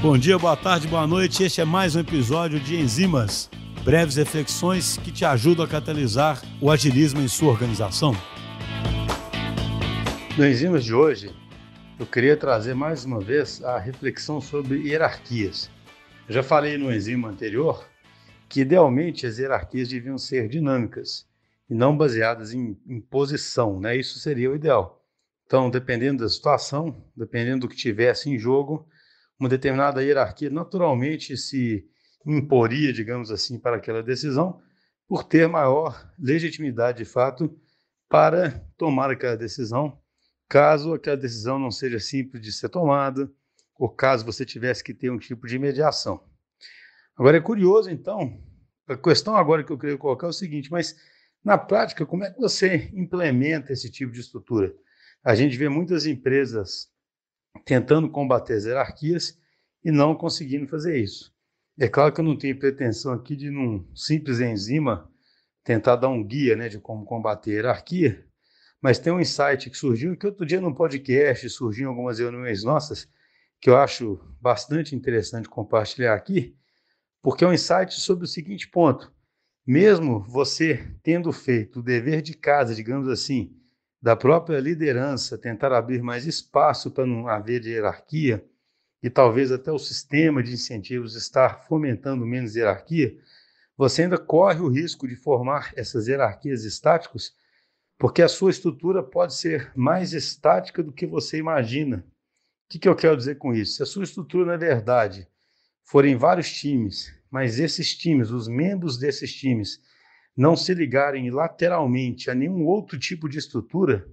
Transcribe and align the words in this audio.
Bom 0.00 0.16
dia, 0.16 0.38
boa 0.38 0.56
tarde, 0.56 0.86
boa 0.86 1.06
noite. 1.06 1.42
Este 1.42 1.60
é 1.60 1.64
mais 1.64 1.96
um 1.96 2.00
episódio 2.00 2.60
de 2.60 2.76
Enzimas, 2.76 3.50
breves 3.84 4.16
reflexões 4.16 4.96
que 4.98 5.10
te 5.10 5.24
ajudam 5.24 5.64
a 5.64 5.68
catalisar 5.68 6.40
o 6.60 6.70
agilismo 6.70 7.20
em 7.20 7.28
sua 7.28 7.50
organização. 7.50 8.12
No 10.36 10.46
Enzimas 10.46 10.84
de 10.84 10.94
hoje, 10.94 11.34
eu 11.98 12.06
queria 12.06 12.36
trazer 12.36 12.74
mais 12.74 13.04
uma 13.04 13.18
vez 13.18 13.62
a 13.64 13.76
reflexão 13.76 14.40
sobre 14.40 14.88
hierarquias. 14.88 15.68
Eu 16.28 16.34
já 16.34 16.42
falei 16.42 16.78
no 16.78 16.92
enzima 16.92 17.28
anterior 17.28 17.84
que 18.48 18.60
idealmente 18.60 19.26
as 19.26 19.38
hierarquias 19.38 19.88
deviam 19.88 20.16
ser 20.16 20.48
dinâmicas 20.48 21.26
e 21.68 21.74
não 21.74 21.96
baseadas 21.96 22.54
em, 22.54 22.78
em 22.86 23.00
posição, 23.00 23.80
né? 23.80 23.96
Isso 23.96 24.18
seria 24.18 24.50
o 24.50 24.54
ideal. 24.54 25.04
Então, 25.44 25.68
dependendo 25.68 26.22
da 26.22 26.28
situação, 26.28 27.02
dependendo 27.16 27.60
do 27.60 27.68
que 27.68 27.76
tivesse 27.76 28.30
em 28.30 28.38
jogo, 28.38 28.86
uma 29.38 29.48
determinada 29.48 30.02
hierarquia 30.02 30.50
naturalmente 30.50 31.36
se 31.36 31.86
imporia, 32.26 32.92
digamos 32.92 33.30
assim, 33.30 33.58
para 33.58 33.76
aquela 33.76 34.02
decisão, 34.02 34.60
por 35.06 35.24
ter 35.24 35.48
maior 35.48 36.12
legitimidade 36.18 36.98
de 36.98 37.04
fato 37.04 37.58
para 38.08 38.50
tomar 38.76 39.10
aquela 39.10 39.36
decisão 39.36 39.98
caso 40.48 40.94
aquela 40.94 41.16
decisão 41.16 41.58
não 41.58 41.70
seja 41.70 42.00
simples 42.00 42.42
de 42.42 42.50
ser 42.52 42.70
tomada, 42.70 43.30
ou 43.76 43.88
caso 43.88 44.24
você 44.24 44.44
tivesse 44.44 44.82
que 44.82 44.94
ter 44.94 45.10
um 45.10 45.18
tipo 45.18 45.46
de 45.46 45.58
mediação. 45.58 46.24
Agora 47.16 47.36
é 47.36 47.40
curioso, 47.40 47.90
então, 47.90 48.40
a 48.86 48.96
questão 48.96 49.36
agora 49.36 49.62
que 49.62 49.70
eu 49.70 49.78
queria 49.78 49.98
colocar 49.98 50.26
é 50.26 50.30
o 50.30 50.32
seguinte, 50.32 50.70
mas 50.70 50.96
na 51.44 51.58
prática, 51.58 52.06
como 52.06 52.24
é 52.24 52.30
que 52.30 52.40
você 52.40 52.90
implementa 52.94 53.72
esse 53.72 53.90
tipo 53.90 54.10
de 54.10 54.20
estrutura? 54.20 54.74
A 55.22 55.34
gente 55.34 55.56
vê 55.56 55.68
muitas 55.68 56.06
empresas 56.06 56.88
tentando 57.64 58.08
combater 58.08 58.54
as 58.54 58.64
hierarquias 58.64 59.38
e 59.84 59.90
não 59.90 60.14
conseguindo 60.14 60.66
fazer 60.66 60.98
isso. 60.98 61.32
É 61.78 61.88
claro 61.88 62.12
que 62.12 62.20
eu 62.20 62.24
não 62.24 62.36
tenho 62.36 62.58
pretensão 62.58 63.12
aqui 63.12 63.36
de, 63.36 63.50
num 63.50 63.86
simples 63.94 64.40
enzima, 64.40 65.10
tentar 65.62 65.96
dar 65.96 66.08
um 66.08 66.24
guia 66.24 66.56
né, 66.56 66.68
de 66.68 66.78
como 66.78 67.04
combater 67.04 67.50
a 67.50 67.54
hierarquia, 67.54 68.26
mas 68.80 68.98
tem 68.98 69.12
um 69.12 69.20
insight 69.20 69.70
que 69.70 69.76
surgiu, 69.76 70.16
que 70.16 70.26
outro 70.26 70.46
dia 70.46 70.60
no 70.60 70.74
podcast 70.74 71.48
surgiu 71.50 71.84
em 71.84 71.88
algumas 71.88 72.18
reuniões 72.18 72.64
nossas, 72.64 73.08
que 73.60 73.68
eu 73.68 73.76
acho 73.76 74.20
bastante 74.40 74.94
interessante 74.94 75.48
compartilhar 75.48 76.14
aqui, 76.14 76.56
porque 77.22 77.44
é 77.44 77.48
um 77.48 77.52
insight 77.52 77.94
sobre 77.94 78.24
o 78.24 78.28
seguinte 78.28 78.68
ponto. 78.68 79.12
Mesmo 79.66 80.20
você 80.20 80.96
tendo 81.02 81.30
feito 81.32 81.80
o 81.80 81.82
dever 81.82 82.22
de 82.22 82.34
casa, 82.34 82.74
digamos 82.74 83.08
assim, 83.08 83.54
da 84.00 84.14
própria 84.14 84.60
liderança, 84.60 85.36
tentar 85.36 85.72
abrir 85.72 86.02
mais 86.02 86.26
espaço 86.26 86.90
para 86.90 87.06
não 87.06 87.28
haver 87.28 87.64
hierarquia, 87.64 88.44
e 89.02 89.08
talvez 89.08 89.52
até 89.52 89.70
o 89.70 89.78
sistema 89.78 90.42
de 90.42 90.52
incentivos 90.52 91.14
estar 91.14 91.66
fomentando 91.66 92.26
menos 92.26 92.56
hierarquia, 92.56 93.16
você 93.76 94.02
ainda 94.02 94.18
corre 94.18 94.60
o 94.60 94.68
risco 94.68 95.06
de 95.06 95.14
formar 95.14 95.72
essas 95.76 96.08
hierarquias 96.08 96.64
estáticas 96.64 97.32
porque 97.98 98.22
a 98.22 98.28
sua 98.28 98.50
estrutura 98.50 99.02
pode 99.02 99.34
ser 99.34 99.72
mais 99.74 100.12
estática 100.12 100.82
do 100.82 100.92
que 100.92 101.04
você 101.04 101.36
imagina. 101.36 102.06
O 102.66 102.70
que, 102.70 102.78
que 102.78 102.88
eu 102.88 102.94
quero 102.94 103.16
dizer 103.16 103.38
com 103.38 103.52
isso? 103.52 103.74
Se 103.74 103.82
a 103.82 103.86
sua 103.86 104.04
estrutura, 104.04 104.46
na 104.46 104.56
verdade, 104.56 105.26
forem 105.84 106.16
vários 106.16 106.50
times, 106.52 107.12
mas 107.28 107.58
esses 107.58 107.96
times, 107.96 108.30
os 108.30 108.46
membros 108.46 108.98
desses 108.98 109.34
times, 109.34 109.80
não 110.38 110.54
se 110.54 110.72
ligarem 110.72 111.28
lateralmente 111.32 112.30
a 112.30 112.34
nenhum 112.34 112.64
outro 112.64 112.96
tipo 112.96 113.28
de 113.28 113.38
estrutura, 113.38 114.08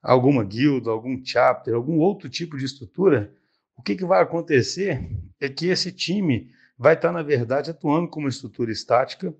alguma 0.00 0.44
guilda, 0.44 0.88
algum 0.88 1.20
chapter, 1.24 1.74
algum 1.74 1.98
outro 1.98 2.28
tipo 2.28 2.56
de 2.56 2.64
estrutura, 2.64 3.34
o 3.76 3.82
que, 3.82 3.96
que 3.96 4.04
vai 4.04 4.22
acontecer 4.22 5.10
é 5.40 5.48
que 5.48 5.66
esse 5.66 5.90
time 5.90 6.52
vai 6.78 6.94
estar, 6.94 7.10
na 7.10 7.24
verdade, 7.24 7.72
atuando 7.72 8.08
como 8.08 8.28
estrutura 8.28 8.70
estática, 8.70 9.34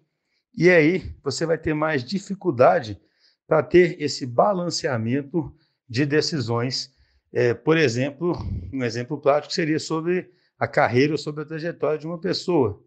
e 0.59 0.69
aí 0.69 1.15
você 1.23 1.47
vai 1.47 1.57
ter 1.57 1.73
mais 1.73 2.05
dificuldade 2.05 3.01
para 3.47 3.63
ter 3.63 4.03
esse 4.03 4.27
balanceamento 4.27 5.55
de 5.89 6.05
decisões. 6.05 6.93
É, 7.33 7.55
por 7.55 7.79
exemplo, 7.79 8.37
um 8.73 8.83
exemplo 8.83 9.21
prático 9.21 9.55
seria 9.55 9.79
sobre 9.79 10.33
a 10.59 10.67
carreira 10.67 11.13
ou 11.13 11.19
sobre 11.19 11.43
a 11.45 11.47
trajetória 11.47 11.99
de 11.99 12.07
uma 12.09 12.21
pessoa. 12.21 12.83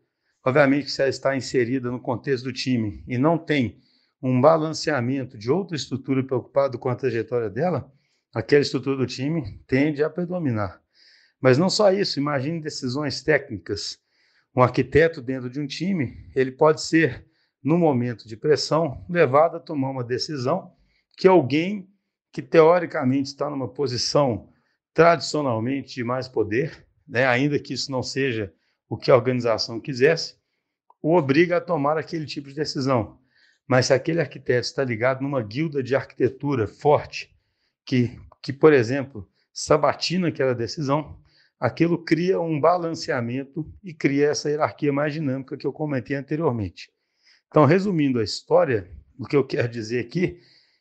Obviamente, 0.45 0.91
se 0.91 1.01
ela 1.01 1.09
está 1.09 1.35
inserida 1.35 1.89
no 1.89 1.99
contexto 1.99 2.43
do 2.43 2.53
time 2.53 3.03
e 3.07 3.17
não 3.17 3.35
tem 3.35 3.81
um 4.21 4.39
balanceamento 4.39 5.39
de 5.39 5.51
outra 5.51 5.75
estrutura 5.75 6.23
preocupada 6.23 6.77
com 6.77 6.87
a 6.87 6.95
trajetória 6.95 7.49
dela, 7.49 7.91
aquela 8.31 8.61
estrutura 8.61 8.95
do 8.95 9.07
time 9.07 9.59
tende 9.65 10.03
a 10.03 10.09
predominar. 10.09 10.79
Mas 11.41 11.57
não 11.57 11.67
só 11.67 11.91
isso, 11.91 12.19
imagine 12.19 12.61
decisões 12.61 13.21
técnicas. 13.23 13.97
Um 14.55 14.61
arquiteto 14.61 15.19
dentro 15.19 15.49
de 15.49 15.59
um 15.59 15.65
time, 15.65 16.29
ele 16.35 16.51
pode 16.51 16.81
ser 16.81 17.25
no 17.63 17.77
momento 17.77 18.27
de 18.27 18.37
pressão, 18.37 19.03
levado 19.09 19.57
a 19.57 19.59
tomar 19.59 19.89
uma 19.89 20.03
decisão 20.03 20.71
que 21.17 21.27
alguém 21.27 21.89
que 22.31 22.41
teoricamente 22.41 23.29
está 23.29 23.49
numa 23.49 23.67
posição 23.67 24.49
tradicionalmente 24.93 25.95
de 25.95 26.03
mais 26.03 26.27
poder, 26.27 26.85
né, 27.07 27.25
ainda 27.25 27.57
que 27.57 27.73
isso 27.73 27.91
não 27.91 28.03
seja 28.03 28.53
o 28.89 28.97
que 28.97 29.11
a 29.11 29.15
organização 29.15 29.79
quisesse, 29.79 30.35
o 31.01 31.15
obriga 31.15 31.57
a 31.57 31.61
tomar 31.61 31.97
aquele 31.97 32.25
tipo 32.25 32.49
de 32.49 32.55
decisão. 32.55 33.19
Mas 33.67 33.87
se 33.87 33.93
aquele 33.93 34.21
arquiteto 34.21 34.67
está 34.67 34.83
ligado 34.83 35.21
numa 35.21 35.41
guilda 35.41 35.81
de 35.81 35.95
arquitetura 35.95 36.67
forte, 36.67 37.35
que, 37.85 38.19
que 38.41 38.53
por 38.53 38.73
exemplo, 38.73 39.27
sabatina 39.53 40.27
aquela 40.27 40.53
decisão, 40.53 41.19
aquilo 41.59 42.03
cria 42.03 42.39
um 42.39 42.59
balanceamento 42.59 43.71
e 43.83 43.93
cria 43.93 44.29
essa 44.29 44.49
hierarquia 44.49 44.91
mais 44.91 45.13
dinâmica 45.13 45.57
que 45.57 45.65
eu 45.65 45.73
comentei 45.73 46.15
anteriormente. 46.15 46.91
Então, 47.47 47.65
resumindo 47.65 48.19
a 48.19 48.23
história, 48.23 48.91
o 49.17 49.25
que 49.25 49.35
eu 49.35 49.45
quero 49.45 49.69
dizer 49.69 49.99
aqui, 49.99 50.39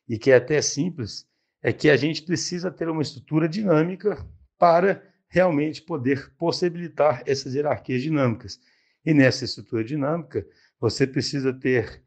e 0.08 0.18
que 0.18 0.30
é 0.30 0.36
até 0.36 0.60
simples, 0.60 1.26
é 1.62 1.72
que 1.72 1.88
a 1.88 1.96
gente 1.96 2.22
precisa 2.22 2.70
ter 2.70 2.88
uma 2.88 3.00
estrutura 3.00 3.48
dinâmica 3.48 4.26
para 4.58 5.13
realmente 5.34 5.82
poder 5.82 6.30
possibilitar 6.38 7.24
essas 7.26 7.56
hierarquias 7.56 8.00
dinâmicas. 8.00 8.60
E 9.04 9.12
nessa 9.12 9.44
estrutura 9.44 9.82
dinâmica, 9.82 10.46
você 10.80 11.08
precisa 11.08 11.52
ter, 11.52 12.00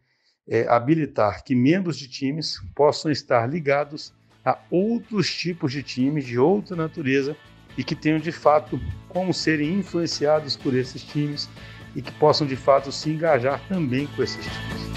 é, 0.48 0.66
habilitar 0.70 1.44
que 1.44 1.54
membros 1.54 1.98
de 1.98 2.08
times 2.08 2.58
possam 2.74 3.12
estar 3.12 3.46
ligados 3.46 4.14
a 4.46 4.58
outros 4.72 5.30
tipos 5.36 5.74
de 5.74 5.84
times 5.84 6.24
de 6.24 6.40
outra 6.40 6.74
natureza 6.74 7.36
e 7.78 7.84
que 7.84 7.96
tenham 7.96 8.18
de 8.18 8.32
fato 8.32 8.80
como 9.10 9.34
serem 9.34 9.74
influenciados 9.74 10.56
por 10.56 10.74
esses 10.74 11.04
times 11.04 11.50
e 11.94 12.02
que 12.02 12.14
possam 12.14 12.48
de 12.48 12.56
fato 12.56 12.94
se 12.94 13.10
engajar 13.10 13.62
também 13.68 14.08
com 14.08 14.24
esses 14.24 14.42
times. 14.42 14.97